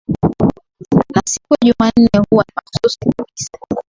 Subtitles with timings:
[1.15, 3.49] na siku ya jumanne huwa ni mahususi kabisa